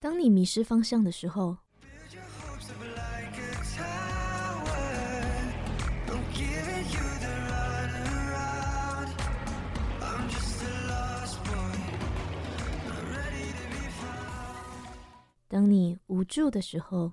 [0.00, 1.56] 当你迷失方向的时候，
[15.48, 17.12] 当你无助的时候。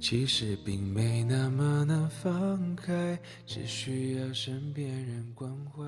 [0.00, 5.84] 其实并没那么难放开，只需要身边人关怀。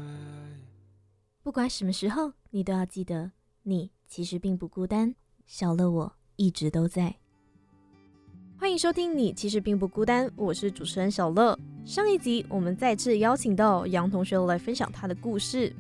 [1.43, 3.33] 不管什么时候，你都要记得，
[3.63, 5.15] 你其实并不孤单。
[5.47, 7.17] 小乐，我一直都在。
[8.59, 10.31] 欢迎收听，你其实并不孤单。
[10.37, 11.59] 我是主持人小乐。
[11.87, 15.75] 上一集我们再次邀请到杨同学来分享他的故事。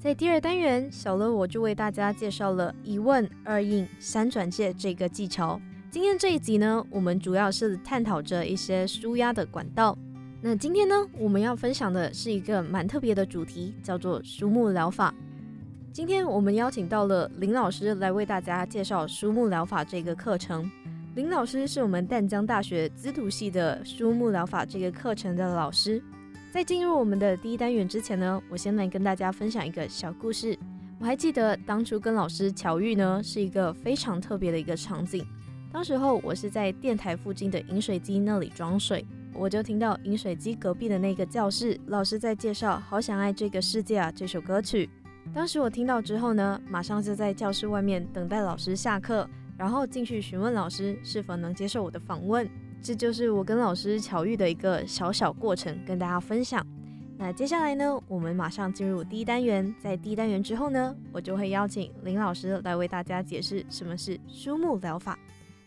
[0.00, 5.60] 在第二单元，小乐我就为大家介绍了一问二应三转介这个技巧。
[5.92, 9.94] 今天这一集呢，我们主要是探讨着一些舒压的管道。
[10.40, 15.14] 那今天呢，我们要分享的是一个蛮特别的主题，叫做书木疗法。
[15.92, 20.66] 今天我们邀请到了林老师来为大家介绍书木疗法这个课程。
[21.14, 26.02] 林老师是我们淡江大学资图系的书木疗法这个课程的老师。
[26.50, 30.58] 在进入我们的第一单元之前呢，我先来跟大家分享一个小故事。
[30.98, 35.22] 我还记得当初跟老师巧遇呢，是一个非常特别的一个场景。
[35.72, 44.88] 当时候我是在电台附近的饮水机那里装水，我就听到饮水机隔壁的那个教室老师在介绍《好想爱这个世界啊》这首歌曲。
[45.32, 52.46] 当时我听到之后呢，马上就在教室外面等待老师下课，然后进去询问老师是否能接受我的访问。
[52.82, 56.64] 这就是我跟老师巧遇的一个小小过程，跟大家分享。
[57.16, 59.74] 那接下来呢，我们马上进入第一单元。
[59.80, 65.18] 在第一单元之后呢，我就会邀请林老师来为大家解释什么是书目疗法。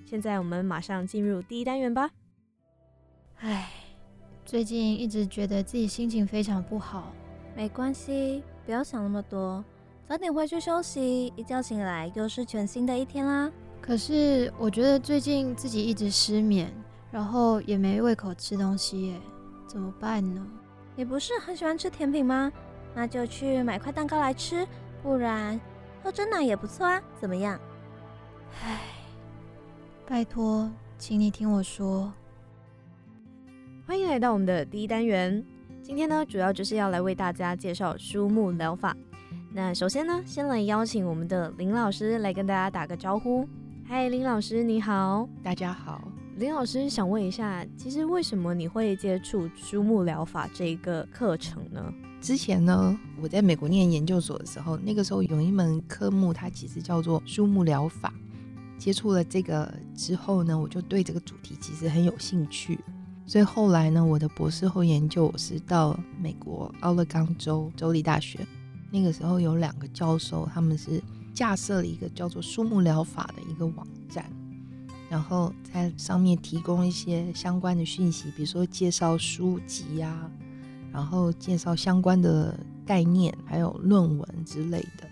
[0.06, 2.12] 现在我们马上进入第一单元吧。
[3.40, 3.70] 唉，
[4.46, 7.12] 最近一直觉得自己心情非常不好。
[7.56, 9.66] 没关系，不要想那么多，
[10.08, 11.34] 早点回去休息。
[11.36, 13.52] 一觉醒来又是全新的一天啦。
[13.82, 16.72] 可是我觉得最近自己一直失眠，
[17.12, 19.20] 然后也没胃口吃东西耶，
[19.68, 20.46] 怎么办呢？
[20.96, 22.52] 你不是很喜欢吃甜品吗？
[22.94, 24.68] 那就去买块蛋糕来吃，
[25.02, 25.60] 不然
[26.04, 27.02] 喝真奶也不错啊。
[27.20, 27.60] 怎么样？
[28.64, 28.95] 唉。
[30.08, 32.14] 拜托，请你听我说。
[33.88, 35.44] 欢迎来到我们的第一单元。
[35.82, 38.96] 今天呢，主要就是要来为大家介绍书木疗法。
[39.52, 43.50] 那首先呢，先来邀请我们的林老师来跟大家打个招呼。
[43.84, 45.28] 嗨，林老师，你好。
[45.42, 46.08] 大家好。
[46.38, 51.84] 林老师想问一下，其实为什么你会接触书木疗法这一个课程呢？
[52.22, 58.14] 之前呢，我在美国念研究所的时候，那个时候有一门科目，它其实叫做书木疗法。
[58.78, 62.80] 接触了这个之后呢，我就对这个主题其实很有兴趣，
[63.26, 68.46] 所以后来呢，我的博士后研究我是到美国奥勒冈州州立大学，
[68.92, 71.02] 那个时候有两个教授，他们是
[71.34, 74.26] 架设了一个叫做树木疗法的一个网站，
[75.10, 80.30] 然后在上面提供一些相关的讯息，比如说介绍书籍呀，
[80.92, 85.05] 然后介绍相关的概念，还有论文之类的。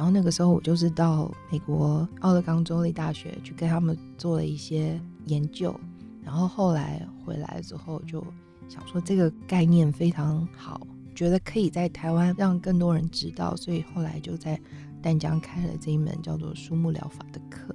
[0.00, 5.78] 然后那个时候我就是到美国奥勒冈州立大学去跟他们做了一些研究，
[6.24, 8.24] 然后后来回来之后就
[8.66, 10.80] 想说这个概念非常好，
[11.14, 14.58] 觉得可以在台湾让更多人知道，所以后来就在
[15.02, 17.74] 淡江开了这一门叫做书木疗法的课。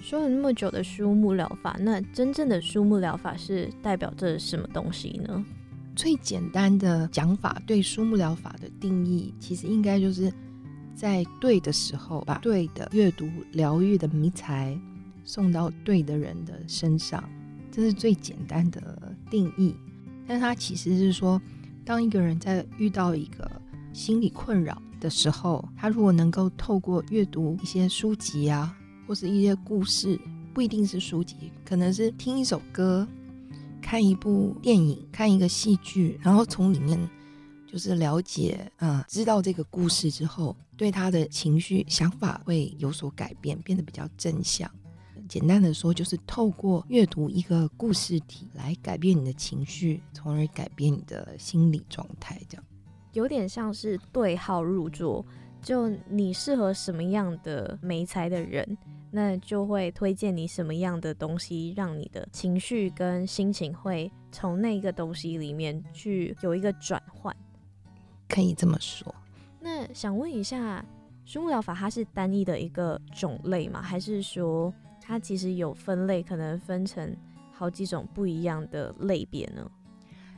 [0.00, 5.44] 说了那么久的书木疗法，那真正的书木疗法是代表着什么东西呢？
[5.94, 10.32] 最简单的讲法，对书木疗法的定义，其实应该就是。
[10.94, 14.78] 在对的时候，把对的阅读疗愈的迷材
[15.24, 17.22] 送到对的人的身上，
[17.70, 19.74] 这是最简单的定义。
[20.26, 21.40] 但它其实是说，
[21.84, 23.50] 当一个人在遇到一个
[23.92, 28.76] 心理困扰的时候，他如果能够透过阅读一些书籍啊，
[29.06, 30.20] 或是一些故事，
[30.52, 33.08] 不一定是书籍，可能是听一首歌、
[33.80, 36.98] 看一部电影、看一个戏剧，然后从里面。
[37.70, 44.68] 就是了解，啊，知道这个故事之后，对他的情绪、想法会有所改变，变得比较正向。
[45.28, 52.40] 简单的说，就是透过阅读一个故事体来改变你的情绪，从而改变你的心理状态。
[52.48, 52.64] 这样
[53.12, 55.24] 有点像是对号入座，
[55.62, 58.76] 就你适合什么样的没才的人，
[59.12, 67.32] 那就会推荐你什么样的东西，让你的情绪跟心情会从那个东西里面去有一个转换。
[68.30, 69.14] 可以这么说。
[69.60, 70.82] 那想问一下。
[71.26, 73.80] 树木疗法它是单一的一个种类吗？
[73.80, 77.16] 还是说它其实有分类，可能分成
[77.52, 79.64] 好几种不一样的类别呢？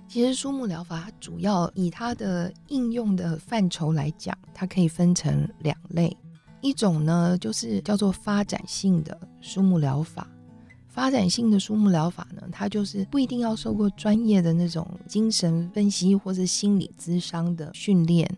[0.06, 6.14] 其实树木疗法它主要以它的应用的范畴来讲，它可以分成两类。
[6.60, 10.28] 一种呢就是叫做发展性的树木疗法。
[10.92, 18.30] 发展性的树木疗法呢，它就是不一定要受过专业的那种精神分析或是心理咨商的训练。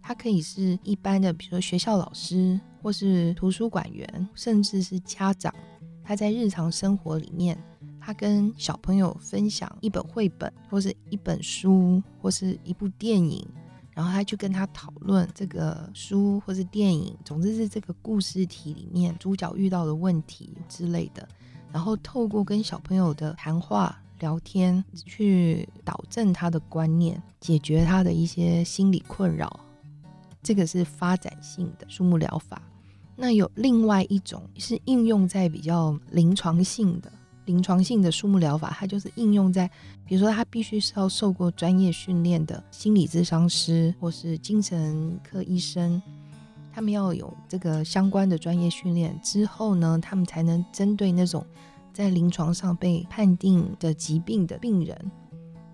[0.00, 5.54] 它可以是一般的，比如说学校老师，或是图书馆员，甚至是家长。
[6.02, 7.56] 他在日常生活里面，
[8.00, 13.46] 他跟小朋友分享一本绘本，或是一本书，或是一部电影，
[13.90, 21.28] 然后他去跟他讨论这个书或是电影，总之是这个故事体里面主角遇到的问题之类的。
[21.72, 29.60] 然后透过跟小朋友的谈话聊天，去导正他的观念，解决他的一些心理困扰。
[30.42, 32.60] 这个是发展性的树木疗法，
[33.14, 37.12] 那有另外一种是应用在比较临床性的
[37.44, 39.68] 临床性的树木疗法，它就是应用在，
[40.06, 46.00] 比如说他必须是要受过专业训练的心理咨商师或是精神科医生，
[46.80, 51.44] 他们要有这个相关的专业训练之后呢，他们才能针对那种
[51.92, 54.98] 在临床上被判定的疾病的病人，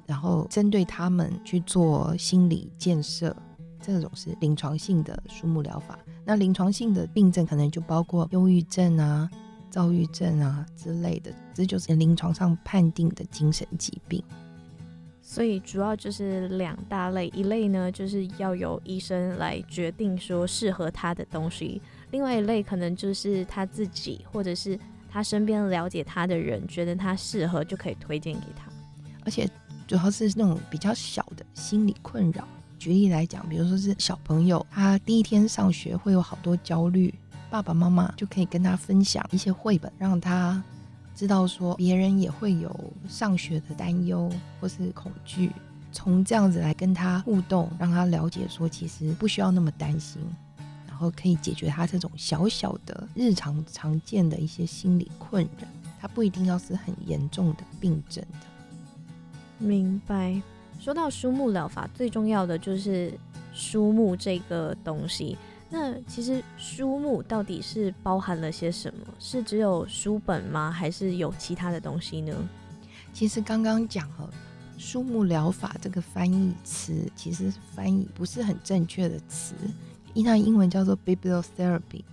[0.04, 3.36] 然后针对他们去做心理建设。
[3.80, 9.30] 这种是临床性的树木疗法，那临床性的病症可能就包括忧郁症啊、
[9.70, 14.20] 躁郁症啊之类的，这就是临床上判定的精神疾病。
[15.28, 21.82] 所以主要就是两大类，一类呢就是要由医生来决定说适合他的东西，
[22.12, 24.78] 另外一类可能就是他自己或者是
[25.10, 28.70] 他身边了解他的人觉得他适合就可以推荐给他，
[29.24, 29.50] 而且
[29.84, 32.46] 主要是那种比较小的心理困扰。
[32.78, 37.12] 举例来讲，比如说是小朋友，他第一天上学会有好多焦虑，
[37.50, 40.62] 爸爸妈妈就可以跟他分享一些绘本，让他
[41.16, 42.70] 知道说别人也会有
[43.08, 44.30] 上学的担忧
[44.60, 45.50] 或是恐惧，
[45.90, 50.20] 从这样子来跟他互动，让他了解说其实不需要那么担心，
[50.86, 55.66] 然后可以解决他这种小小的日常常见的一些心理困扰，
[55.98, 58.46] 他不一定要是很严重的病症的。
[59.58, 60.38] 明白。
[60.78, 63.18] 说到书木疗法，最重要的就是
[63.54, 65.38] 书木这个东西。
[65.68, 69.06] 那其实书目到底是包含了些什么？
[69.18, 70.70] 是只有书本吗？
[70.70, 72.48] 还是有其他的东西呢？
[73.12, 74.30] 其实刚刚讲了
[74.78, 79.54] 书目疗法这个翻译词，其实翻译不是很正确的词，
[80.14, 82.04] 因为它英文叫做 bibliotherapy，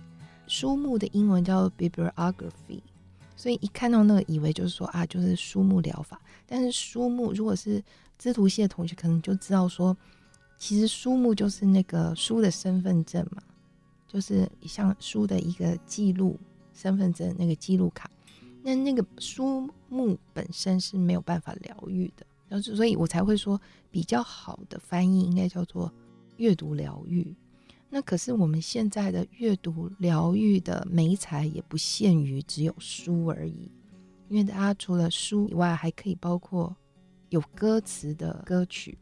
[0.48, 2.80] 书目的英文叫做 bibliography，
[3.36, 6.20] 所以一看到那个，以为就是说啊，就是书目疗法。
[6.46, 7.82] 但是书目如果是
[8.18, 9.96] 知图系的同学可能就知道说，
[10.66, 13.42] 其实书目就是那个书的身份证嘛，
[14.08, 16.40] 就是像书的一个记录
[16.72, 18.10] 身份证那个记录卡。
[18.62, 25.92] 那那个书目本身是没有办法疗愈的，然后所以我才会说比较好的翻译应该叫做
[26.38, 27.36] 阅读疗愈。
[27.90, 33.70] 那可是我们现在的阅读疗愈的媒材也不限于只有书而已，
[34.30, 36.74] 因为大家除了书以外，还可以包括。
[37.30, 38.96] 有歌词的歌曲，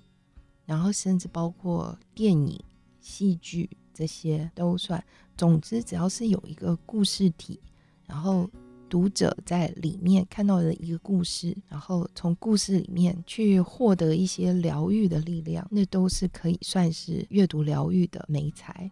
[0.64, 2.58] 然后甚至包括电影、
[3.00, 5.02] 戏剧这些都算。
[5.36, 7.58] 总之，只要是有一个故事体，
[8.06, 8.48] 然后
[8.88, 18.90] 读者在里面看到的一个故事，然后从故事里面去获得一些疗愈的力量，那都是可以算是阅读疗愈的美材。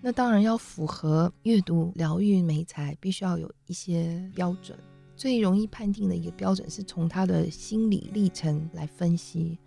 [0.00, 4.78] 那当然要符合阅读疗愈美材，必须要有一些标准。
[5.16, 9.58] 最容易判定的一个标准是从他的心理历程来分析，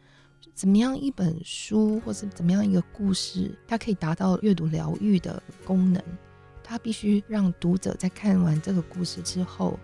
[0.53, 6.01] 怎么样一本书或是怎么样一个故事，它可以达到阅读疗愈的功能。
[6.63, 9.79] 它必须让读者在看完这个故事之后，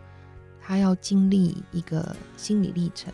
[0.62, 3.13] 他要经历一个心理历程，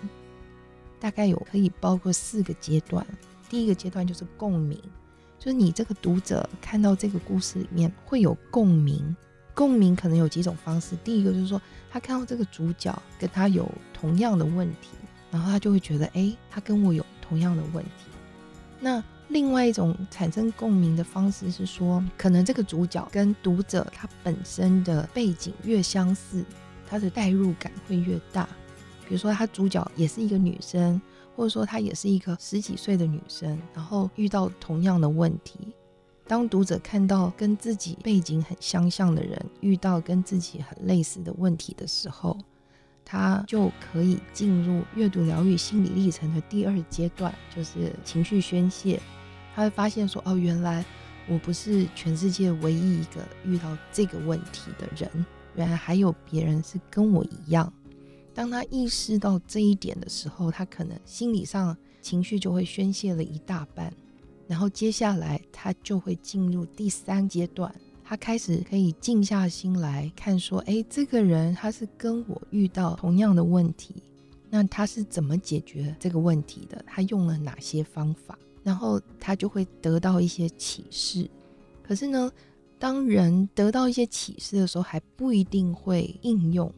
[0.99, 3.05] 大概有可以包括四个阶段。
[3.47, 4.79] 第一个阶段就是共鸣，
[5.37, 9.15] 就是你这个读者看到这个故事里面会有共鸣。
[9.53, 14.89] 共鸣可能有几种方式，第一个就是说，他看到这个主角跟他有同样的问题，
[15.29, 17.91] 然后他就会觉得，哎，他跟我有同样的问题。
[18.81, 26.43] 那另外一种产生共鸣的方式是说，可能这个主角跟读者他本身的背景越相似，
[26.89, 28.49] 他的代入感会越大。
[29.07, 31.01] 比如说，他主角也是一个女生，
[31.35, 35.73] 或者说她也是一个十几岁的女生，然后遇到同样的问题。
[36.27, 42.37] 当读者看到跟自己背景很相像的人遇到跟自己很类似的问题的时候，
[43.11, 49.01] 他就可以进入阅读疗愈心理历程的第二阶段，就是情绪宣泄。
[49.55, 50.85] 他会发现说：“哦，原来
[51.27, 55.25] 我不是全世界唯一一个遇到这个问题的人，
[55.55, 57.73] 原来还有别人是跟我一样。”
[58.31, 63.91] 当他意识到这一点的时候，他可能心理上情绪就会宣泄了一大半。
[64.47, 67.73] 然后接下来他就会进入第三阶段，
[68.09, 74.01] 他开始可以静下心来看，说，哎，这个人他是跟我遇到同样的问题，
[74.49, 76.83] 那他是怎么解决这个问题的？
[76.87, 78.35] 他用了哪些方法？
[78.63, 81.29] 然后他就会得到一些启示。
[81.83, 82.31] 可是呢，
[82.79, 86.73] 当人得到一些启示的时候，还不一定会应用。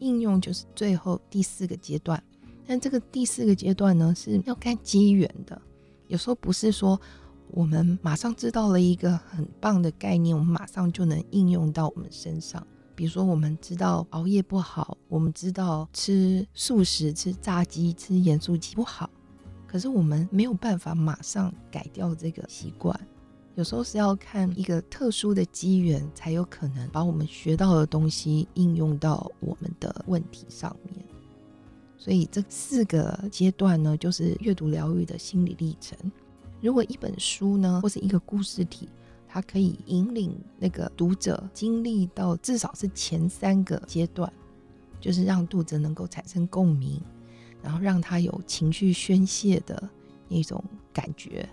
[0.00, 2.22] 应用就是最后第四个阶段，
[2.66, 5.58] 但这个第四个阶段呢，是要看机缘的。
[6.08, 7.00] 有时候不是说
[7.54, 12.66] 我们马上知道了一个很棒的概念，我们马上就能应用到我们身上。
[12.96, 19.08] 比如说，我们知道熬夜不好，我们知道吃素食、吃炸鸡、吃盐酥鸡不好，
[19.68, 22.98] 可是我们没有办法马上改掉这个习惯。
[23.54, 31.04] 有时候是要看一个特殊的机缘，才有可能把我们学到的东西应用到我们的问题上面。
[31.96, 35.96] 所以这四个阶段呢，就是阅读疗愈的心理历程。
[36.64, 38.88] 如果一本书呢，或是一个故事体，
[39.28, 44.32] 它可以引领那个读者经历到至少是前三个阶段，
[44.98, 46.98] 就是让读者能够产生共鸣，
[47.62, 49.86] 然后让他有情绪宣泄的
[50.26, 51.46] 那种感觉，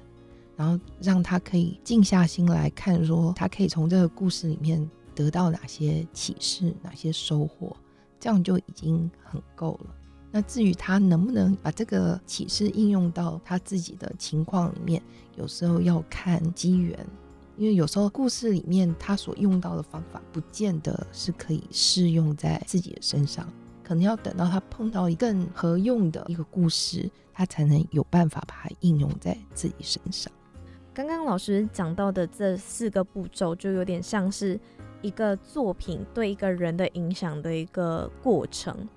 [0.56, 7.76] 然后让他可以静下心来看，说他可以从这个故事里面得到哪些启示、哪些收获，
[8.18, 9.94] 这样就已经很够了。
[10.32, 15.02] 那至于他能不能把这个启示应用到他自己的情况里面，
[15.36, 16.98] 有时候要看机缘，
[17.58, 23.46] 因为有时候故事里面他所用到的方法，不见得是可以适用在自己的身上，
[23.84, 30.32] 可能要等到他碰到更合用的一个故事，他才能有办法把它应用在自己身上。
[30.94, 34.60] 刚刚老师讲到的这四个步骤，就有点像是
[35.02, 38.88] 一个作品对一个人的影响的一个过程。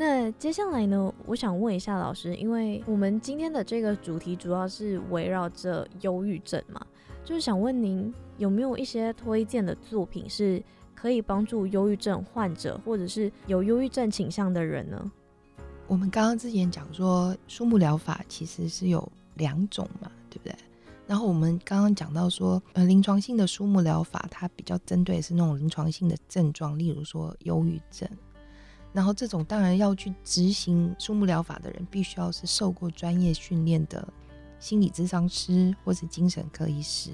[0.00, 1.12] 那接下来呢？
[1.26, 6.80] 我想问一下老师，因为我们今天的这个主题主要是围绕着忧郁症嘛，
[7.22, 10.62] 就是想问您有没有一些推荐的作品是
[10.94, 15.12] 可以帮助忧郁症患者或者是有忧郁症倾向的人呢？
[15.86, 20.56] 我们刚刚之前讲说，树木疗法其实是有两种嘛，对不对？
[21.06, 28.08] 然后我们刚刚讲到说，呃，临床性的树木疗法它比较针对是那种临床性的症状，例如说忧郁症。
[28.92, 34.06] 然后这种当然要去执行树木疗法的人，必须要是受过专业训练的
[34.58, 37.10] 心理咨商师或是精神科医师。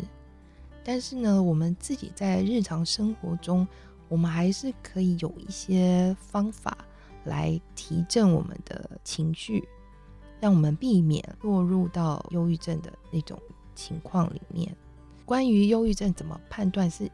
[0.82, 3.66] 但是呢，我们自己在日常生活中，
[4.08, 6.78] 我们还是可以有一些方法
[7.24, 9.68] 来提振我们的情绪，
[10.40, 13.36] 让我们避免落入到忧郁症的那种
[13.74, 14.74] 情况里面。
[15.24, 17.10] 关于忧郁症怎么判断，是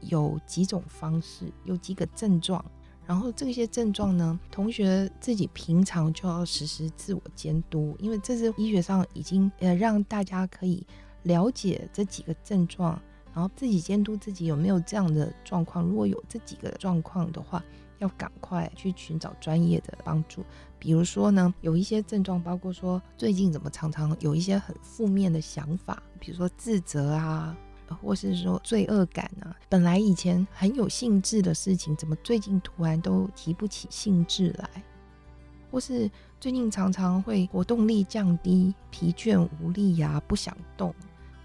[0.00, 2.64] 有几种方式，有几个症状。
[3.06, 10.84] 然后这些症状呢，同学自己平常就要实时自我监督，因为这是医学上已经呃让大家可以
[11.22, 13.00] 了解这几个症状，
[13.32, 15.84] 然后自己监督自己有没有这样的状况。
[15.84, 17.64] 如果有这几个状况的话，
[17.98, 20.44] 要赶快去寻找专业的帮助。
[20.78, 27.56] 比如说呢，有一些症状包括说最近怎么常常有一些很负面的想法，比如说自责啊。
[27.94, 34.68] 或是说罪恶感啊，本来以前很有兴致的事情，怎么最近突然都提不起兴致来？
[35.70, 40.94] 或是最近常常会活动力降低、疲倦无力呀，不想动，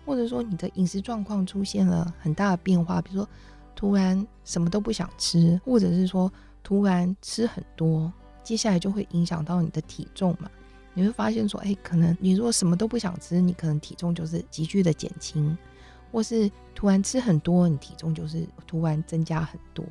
[0.06, 3.30] 或者说你的饮食状况出现了很大的变化，比如说
[3.76, 6.32] 突然什么都不想吃，或者是说
[6.64, 8.12] 突然吃很多，
[8.44, 10.50] 接下来就会影响到你的体重嘛？
[10.94, 15.58] 你会发现说，哎，可能你如果什么都不想吃，你可能体重就是急剧的减轻。
[16.12, 19.86] 或是突然吃很多，你体重就是突然增加很多。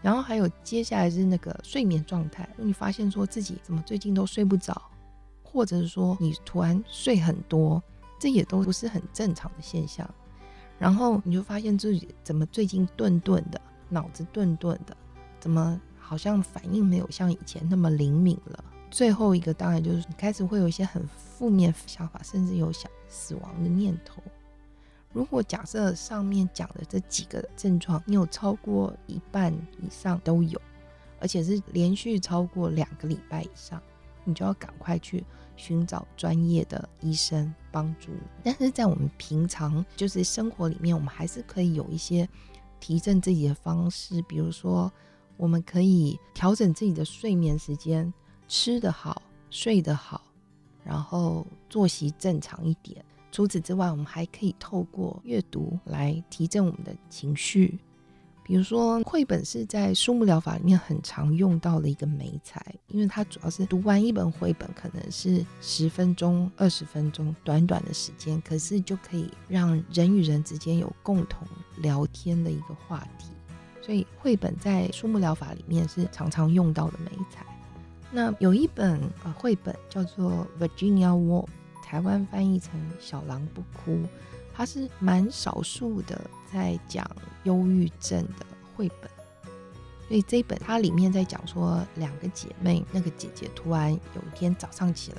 [0.00, 4.82] 然后还有接下来是那个睡眠状态，你发现说自己怎么最近都睡不着，
[5.42, 7.82] 或者是说你突然睡很多，
[8.20, 10.08] 这也都不是很正常的现象。
[10.78, 14.94] 然后你就发现自己怎么最近顿顿的，脑子顿顿的，
[15.40, 18.62] 怎么好像反应没有像以前那么灵敏了。
[18.90, 24.22] 最后一个当然就是你开始会有一些很负面想法，甚至有想死亡的念头。
[25.14, 30.60] 如果假设上面讲的这几个症状，你有超过一半以上都有，
[31.20, 33.80] 而且是连续超过两个礼拜以上，
[34.24, 35.24] 你就要赶快去
[35.56, 38.10] 寻找专业的医生帮助。
[38.42, 42.28] 但是在我们平常就是生活里面，我们还是可以有一些
[42.80, 44.92] 提振自己的方式，比如说
[45.36, 48.12] 我们可以调整自己的睡眠时间，
[48.48, 50.20] 吃得好，睡得好，
[50.82, 53.04] 然后作息正常一点。
[53.34, 57.76] 除此之外，我们还可以透过阅读来提振我们的情绪。
[58.44, 71.44] 比如说，绘本是在书目疗法里面很常用到的一个美材，因为它主要是读完一本绘本可能是十分钟、二十分钟，短短的时间，可是就可以让人与人之间有共同
[71.78, 73.26] 聊天的一个话题。
[73.82, 77.44] 所以，绘本在书目疗法里面是常常用到的美材。
[78.12, 81.46] 那有一本呃绘本叫做《Virginia Wolf》。
[81.84, 84.02] 台湾翻译成“小狼不哭”，
[84.52, 86.18] 它是蛮少数的
[86.50, 87.08] 在讲
[87.44, 89.10] 忧郁症的绘本。
[90.08, 95.18] 所以这一本它里面在讲说，两个姐妹，那个姐姐突然有一天早上起来，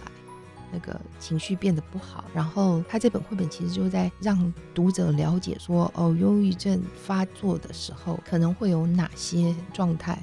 [0.72, 2.26] 那个情绪变得不好。
[2.34, 10.20] 然后它这本绘本其实就在让读者了解说，哦，忧郁症发作的时候可能会有哪些状态，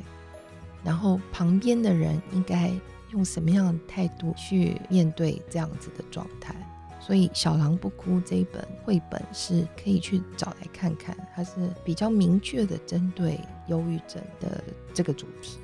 [0.84, 2.72] 然后旁边的人应该。
[3.12, 6.54] 用什么样的态度去面对这样子的状态？
[7.00, 11.52] 所以《小狼不哭》这一本绘本是可以去找来看看，它是
[11.84, 14.62] 比较明确的针对忧郁症的
[14.94, 15.58] 这个主题。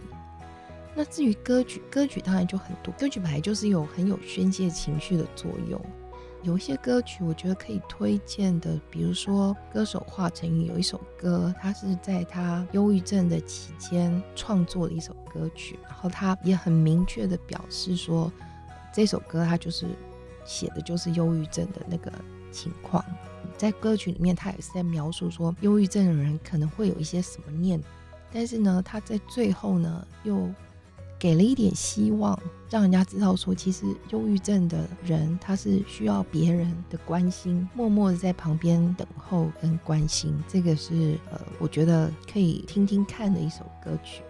[0.97, 5.81] 那至于歌曲，歌曲当然就很多，歌曲本来就是有很有宣泄情绪的作用。
[6.43, 18.33] 有一些歌曲，我觉得可以推荐的，比如说歌手华晨宇有一首歌，他是在他忧郁症的期间创作的一首歌曲，然后他也很明确的表示说，
[18.93, 19.87] 这首歌他就是
[20.45, 22.11] 写的就是忧郁症的那个
[22.53, 23.05] 情况，
[23.57, 27.83] 在歌曲里面他也是在描述说，忧郁症的人可能会有一些什么念，
[28.33, 30.49] 但是呢，他在最后呢又。
[31.19, 32.39] 给了一点希望，
[32.71, 40.33] 让人家知道说，其实忧郁症的人他是需要别人的关心，默默的在旁边等候跟关心。
[40.47, 44.23] 这个是呃，我觉得可以听听看的一首歌曲。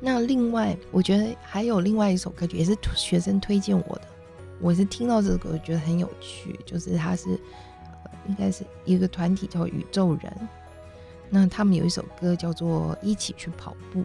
[0.00, 4.02] 那另外，我觉得还有另外一首歌曲，也是学生推荐我的。
[4.60, 7.30] 我是听到这首歌觉得很有趣，就是他是
[8.04, 10.32] 呃，应该是一个团体叫宇宙人，
[11.28, 14.00] 那他们有一首歌叫做《一起去跑步》。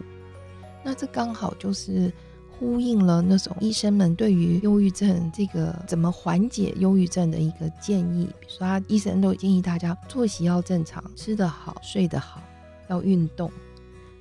[0.86, 2.12] 那这刚好就是
[2.48, 12.40] 呼应了那种医生们对于忧郁症这个怎么缓解忧郁症的一个建议，比如说，他医生都建议大家作息要正常，吃得好，睡得好，
[12.88, 13.50] 要运动。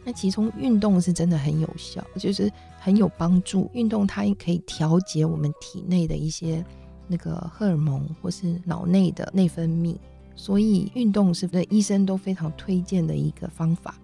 [0.03, 3.69] 那其中运动是真的很有效，就是很有帮助。
[3.73, 6.65] 运动它可以调节我们体内的一些
[7.07, 9.95] 那个荷尔蒙或是脑内的内分泌，
[10.35, 13.95] 所以运动是不是医生都非常推荐的一个方法。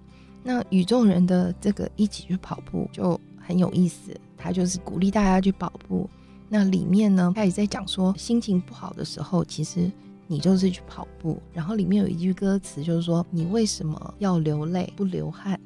[0.43, 6.09] 那宇宙人的这个一起去跑步就很有意思，他就是鼓励大家去跑步。
[6.49, 9.91] 那里面呢，他也在讲说，心情不好的时候，其实
[10.27, 11.41] 你就是去跑步。
[11.53, 15.59] 然后里面有一句歌词，就是说你为什么要流泪不流汗？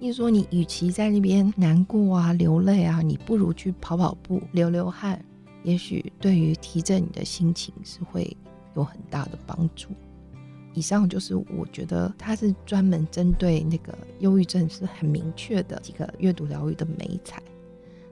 [0.00, 5.22] 意思说你与其在那边难过啊、流泪啊，你不如去跑跑步、流流汗，
[5.64, 8.36] 也许对于提振你的心情是会
[8.74, 9.88] 有很大的帮助。
[10.74, 17.42] 以上就是我觉得它是专门针对那个忧郁症是很明确的几个阅读疗愈的美彩。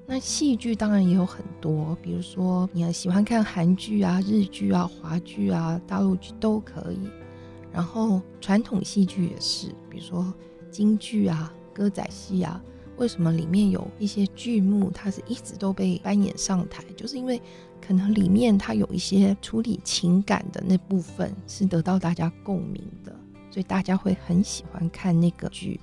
[0.06, 6.98] 那戏剧当然也有很多，比如说你喜欢看韩剧啊、日剧啊、华剧啊、大陆剧都可以。
[7.72, 10.34] 然后传统戏剧也是，比如说
[10.70, 12.62] 京剧啊、歌仔戏啊。
[12.96, 16.84] 为什么里面有一些剧目，它是一直都被搬演上台？
[16.94, 17.40] 就是因为
[17.80, 23.12] 可能里面它有一些处理情感的那部分是得到大家共鸣的，
[23.50, 25.80] 所以大家会很喜欢看那个剧。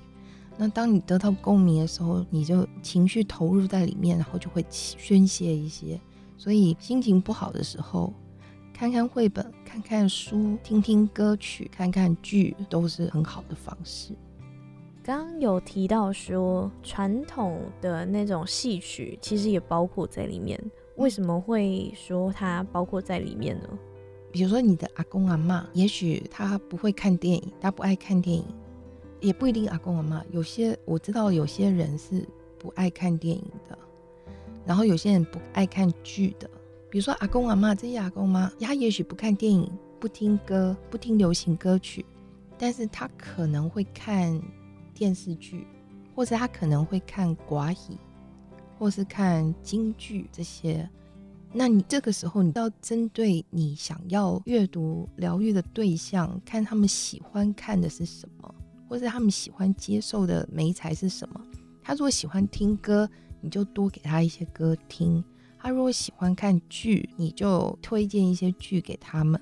[0.56, 6.00] 那当你得到共鸣的时候，你就情绪投入在里面，然后就会宣泄一些。
[6.36, 8.12] 所以心情不好的时候，
[8.72, 14.14] 看看绘本、看看书、听听歌曲、看看剧，都是很好的方式。
[15.02, 20.58] 刚有提到说，传统的那种戏曲其实也包括在里面。
[20.98, 23.68] 为什么会说它包括在里面呢？
[24.30, 28.44] 比如说你的阿公阿妈，也许他不会看电影，他不爱看电影，
[29.20, 30.22] 也不一定阿公阿妈。
[30.30, 33.78] 有些我知道有些人是不爱看电影的，
[34.66, 36.50] 然后有些人不爱看剧的。
[36.90, 42.04] 比如说阿公阿妈这些阿公妈，他也许不看电影，不听歌，不听流行歌曲，
[42.58, 44.40] 但是他可能会看。
[44.94, 45.64] 电视剧，
[46.12, 47.96] 或者他可能会看寡语，
[48.78, 50.88] 或是看京剧这些。
[51.52, 58.54] 那你这个时候，你要针对你想要阅读疗愈的对象，看他们喜欢看的是什么，
[58.86, 61.40] 或者他们喜欢接受的媒材是什么，
[61.82, 63.08] 他如果喜欢听歌，
[63.40, 65.22] 你就多给他一些歌听；
[65.58, 69.40] 他如果喜欢看剧，你就推荐一些剧给他们。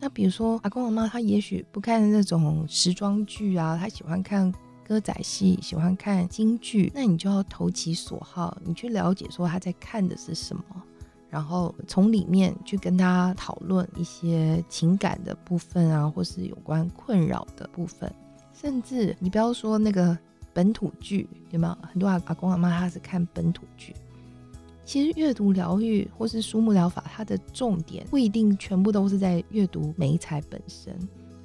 [0.00, 4.52] 那比如说阿公阿妈，他也许不看那种时装剧啊，他喜欢看
[4.86, 10.62] 歌仔戏，喜欢看京剧，那你就要投其所好，你去了解说他在看的是什么。
[11.30, 18.12] 然后从里面去跟他讨论一些情感的部分啊，或是有关困扰的部分，
[18.52, 20.16] 甚至你不要说那个
[20.52, 23.92] 本土剧，有没有很多阿阿公阿妈他是看本土剧？
[24.84, 30.94] 其实阅读疗愈或是书目疗法，它的重点不一定全部都是在阅读美彩本身，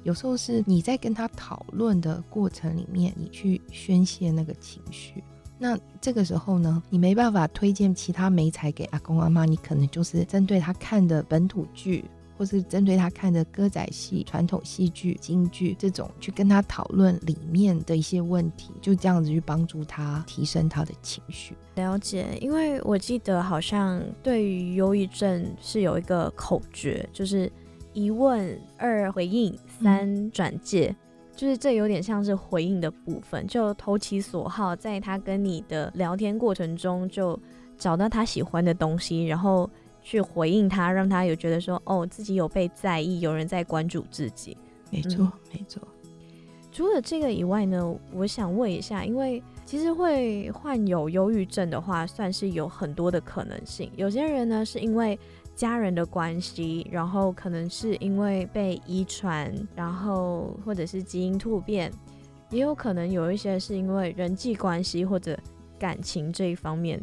[0.02, 5.22] 有时候是你在跟他讨论的过程里面，你去宣泄那个情绪。
[5.58, 12.02] 那这个时候呢，你没办法推荐其他美彩给阿公阿妈，你可能就是针对他看的本土剧，
[12.38, 21.54] 或是针对他看的歌仔戏、传统戏剧、京剧这种，去跟他讨论里面的一些问题，就这样子去帮助他提升他的情绪。
[21.74, 27.52] 了解，因为我记得好像对于忧郁症是有一个口诀，就是
[27.92, 30.94] 一问二回应三转介。
[31.36, 37.38] 就是这有点像是回应的部分，就投其所好，在他跟你的聊天过程中，就
[37.78, 39.70] 找到他喜欢的东西，然后
[40.02, 44.54] 去回应他，让他有觉得说，哦，自己有被在意，有人在关注自己。
[44.90, 45.80] 没错，没错。
[46.70, 53.90] 除了这个以外呢，我想问一下，因为其实会患有忧郁症的话，算是有很多的可能性。
[53.96, 55.18] 有些人呢，是因为
[55.60, 61.92] 家人的关系，然后可能是因为被遗传，然后或者是基因突变，
[62.48, 65.38] 也有可能有一些是因为人际关系或者
[65.78, 66.98] 感情这一方面。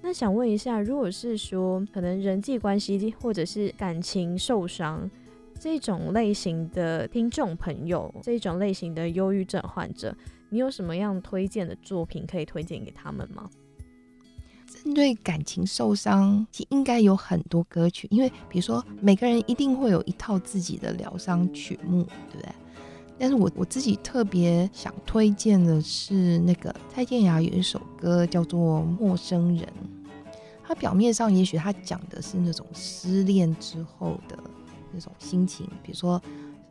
[0.00, 5.10] 那想问一下，如果是说可能人际关系或者是感情受伤
[5.58, 10.16] 这种类型的听众朋友，这种类型的忧郁症患者，
[10.48, 13.50] 你有什么样推荐的作品可以推荐给他们吗？
[14.86, 22.54] 面对感情受伤，其实应该有很多歌曲，因为比如说每个人一定会有一套自己的疗伤曲目，对不对？
[23.18, 29.66] 但是我我自己特别想推荐的是那个蔡健雅有一首歌叫做《陌生人》，
[30.62, 34.38] 它表面上也许它讲的是那种失恋之后的
[34.92, 36.22] 那种心情，比如说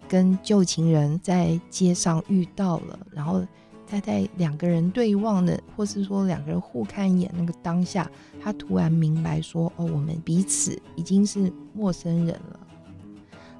[0.07, 3.45] 跟旧情人在街上遇到了，然后。
[3.87, 8.09] 他在两个人对望的，或是说两个人互看一眼那个当下，
[8.41, 12.59] 他突然明白说：“哦，我们彼此已经是陌生人了。”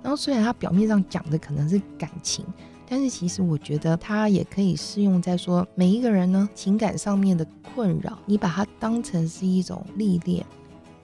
[0.01, 2.45] 然后虽然他表面上讲的可能是感情，
[2.87, 10.45] 但是其实我觉得他也可以适用在说每一个人呢情感上面的困扰，你把它当成是一种历练，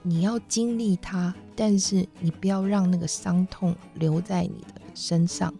[0.03, 5.53] 你要经历它，但是你不要让那个伤痛留在你的身上。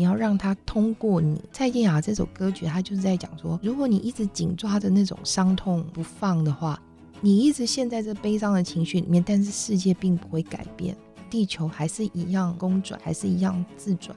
[0.00, 1.38] 你要让他通过你。
[1.52, 6.80] 蔡健雅这首歌曲，他就是在讲说，如果你一直紧抓着那种伤痛不放的话，
[7.20, 10.96] 你一直陷在这悲伤的情绪里面，但是世界并不会改变，
[11.28, 14.16] 地球还是一样公转，还是一样自转，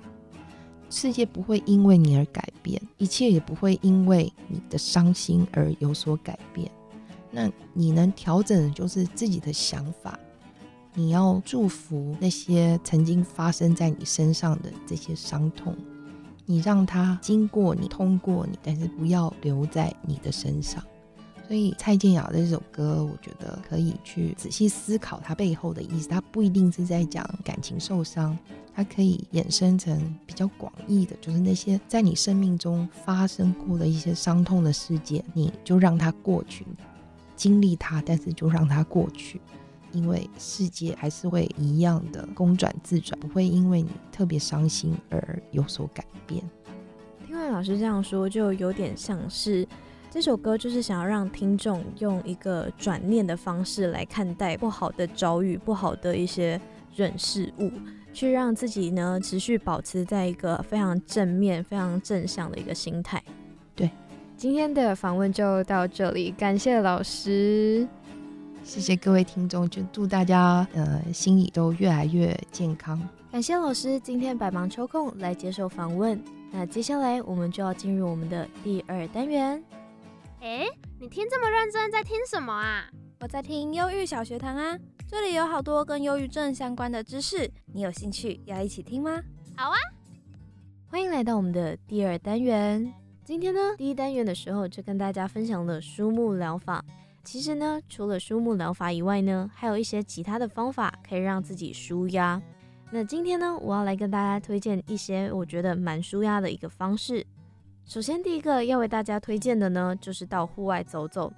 [0.90, 6.72] 世界不会因为你而改变，一切也不会因为你的伤心而有所改变。
[7.30, 10.18] 那你能调整的就是自己的想法。
[10.96, 15.76] 你要祝福那些曾经发生在你身上的这些伤痛，
[16.46, 20.84] 你让它经过你，通过你，但是不要留在你的身上。
[21.48, 26.08] 所以蔡健雅这首歌，我觉得可以去仔细思考它背后的意思。
[26.08, 28.38] 它不一定是在讲感情受伤，
[28.74, 36.66] 它可以衍生成比较广义的，就是那些在你生命中发生过的一些伤痛的事件，你就让它过去，
[37.36, 39.42] 经历它，但是就让它过去。
[39.94, 46.44] 因为世界还是会一样的公转自转，不会因为你特别伤心而有所改变。
[47.26, 49.66] 听完老师这样说，就有点像是
[50.12, 56.60] 这首歌就是想要让听众用一个转念的方式来看待不好的遭遇、不好的一些
[56.96, 57.72] 人事物，
[58.14, 63.24] 去让自己呢持续保持在一个非常正面、非常正向的一个心态。
[63.76, 63.90] 对，
[64.38, 67.88] 今天的访问就到这里，感谢老师。
[68.64, 73.00] 谢谢各位听众，就祝大家呃心里都越来越健康。
[73.30, 76.20] 感谢老师今天百忙抽空来接受访问。
[76.50, 79.62] 那接下来我们就要进入我们的第二单元。
[80.40, 80.66] 哎，
[81.00, 82.90] 你听这么认真，在听什么啊？
[83.20, 89.22] 我在听忧郁小学堂啊，这里有好多跟忧郁症相关的知识，你有兴趣要一起听吗？
[89.56, 89.78] 好啊，
[90.88, 92.94] 欢迎来到我们的第二单元。
[93.26, 96.84] 今天呢，第一单元的时候就跟大家分享了书目疗法。
[97.24, 102.42] 其实呢，除了书目疗法以外呢，还有一些其他的方法可以让自己舒压。
[102.92, 107.26] 那今天呢，我要来跟大家推荐一些我觉得蛮舒压的一个方式。
[107.86, 111.32] 首先，第一个要为大家推荐的呢，就是到户外走走。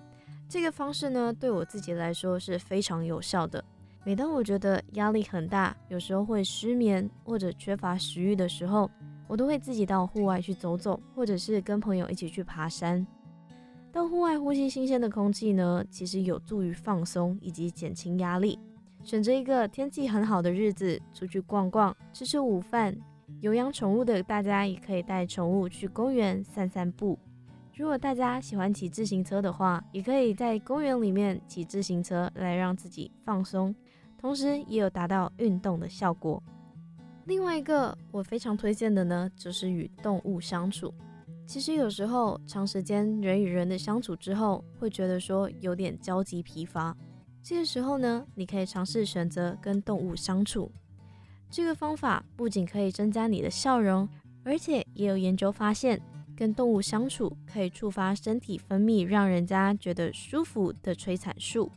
[0.49, 3.63] 这个方式呢，对我自己来说是非常有效的。
[4.03, 8.89] 每当我觉得压力很大，有时候会失眠或者缺乏食欲的时候，
[9.27, 13.05] 我都会自己到户外去走走，或者是跟朋友一起去爬山。
[13.95, 18.59] 到户外呼吸新鲜的空气呢，其实有助于放松以及减轻压力。
[19.05, 22.93] 选择一个天气很好的日子出去逛逛，吃吃午饭。
[23.39, 27.17] 有养宠物的大家也可以带宠物去公园散散步。
[27.73, 33.73] 如果大家喜欢骑自行车的话，也可以在公园里面骑自行车来让自己放松，
[34.17, 36.43] 同时也有达到运动的效果。
[37.23, 40.93] 另外一个我非常推荐的呢，就是与动物相处。
[41.45, 46.95] 其实有时候长时间人与人的相处之后，会觉得说有点焦急疲乏。
[47.41, 50.71] 这个时候呢，你可以尝试选择跟动物相处。
[51.49, 54.09] 这个方法不仅可以增加你的笑容，
[54.43, 56.01] 而且也有研究发现。
[56.37, 61.71] 跟动物相处可以触发身体分泌让人家觉得舒服的催产素。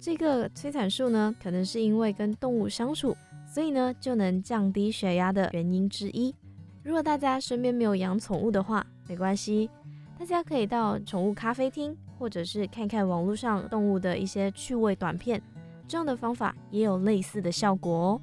[0.00, 3.14] 这个催产素呢，可能是因为跟动物相处，
[3.46, 6.34] 所以呢就能降低血压的原因之一。
[6.82, 9.70] 如果大家身边没有养宠物的话，没关系，
[10.18, 15.40] 大家可以到宠物咖啡厅，或者是看看网络上动物的一些趣味短片，
[15.86, 18.20] 这样的方法也有类似的效果哦。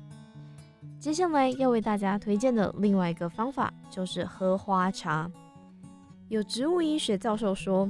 [1.00, 5.32] 接下来要为大家推荐的另外一个方法就是喝花茶。
[6.28, 7.89] 有植物医学教授说，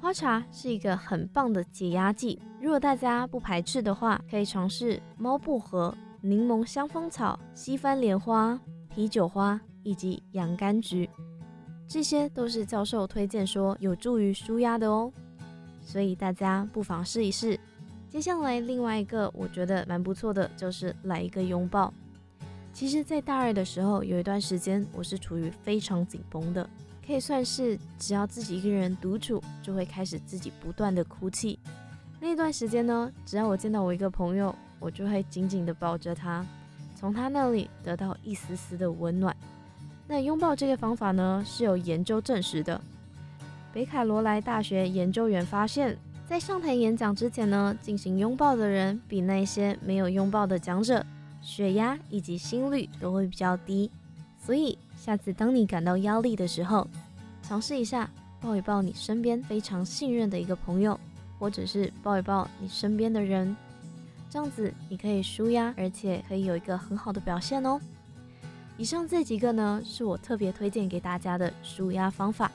[0.00, 2.40] 花茶是一个很棒的解压剂。
[2.60, 11.08] 如果大家不排斥的话，可以尝试猫薄荷、柠檬香蜂草、西番莲花、啤酒花以及洋甘菊，
[11.86, 15.12] 这些都是教授推荐说有助于舒压的哦。
[15.80, 17.58] 所以大家不妨试一试。
[18.10, 21.94] 接下来另外一个我觉得蛮不错的，就是来一个拥抱。
[22.72, 26.68] 其实，在大二的时候，有一段时间我是处于非常紧绷的。
[27.06, 31.56] 可以算是，只要自己一个人独处，就会开始自己不断的哭泣。
[32.20, 36.44] 那段时间呢，只要我见到我一个朋友，我就会紧紧的抱着他，
[36.96, 39.36] 从他那里得到一丝丝的温暖。
[40.06, 42.80] 那拥抱这个方法呢，是有研究证实的。
[43.72, 51.04] 北卡罗来大学研究员发现，在上台演讲之前呢，进行拥抱的人，比那些没有拥抱的讲者，
[51.42, 53.90] 血压以及心率都会比较低。
[54.38, 54.78] 所以。
[54.96, 56.88] 下次当你感到压力的时候，
[57.40, 60.98] 尝试一下抱一抱你身边非常信任的一个朋友，
[61.38, 63.54] 或者是抱一抱你身边的人，
[64.28, 67.78] 这样子你可以舒压，而且可以有一个很好的表现哦。
[68.78, 72.50] 以上这几个呢，是我特别推荐给大家的舒压方法。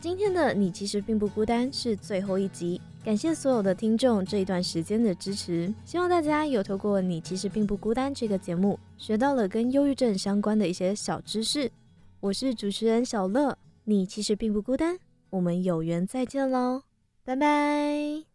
[0.00, 2.80] 今天的你其实并不孤单是最后一集。
[3.04, 11.70] 感谢所有的听众这一段时间的支持，希望大家有透过《你其实并不孤单》这个节目，学到了跟忧郁症相关的一些小知识。
[12.20, 14.98] 我是主持人小乐，你其实并不孤单，
[15.30, 16.82] 我们有缘再见喽，
[17.24, 18.29] 拜拜。